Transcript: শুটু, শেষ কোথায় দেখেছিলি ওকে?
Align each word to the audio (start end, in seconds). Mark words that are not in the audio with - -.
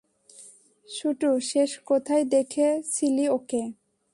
শুটু, 0.89 1.29
শেষ 1.41 1.71
কোথায় 1.85 2.23
দেখেছিলি 2.25 3.25
ওকে? 3.29 3.61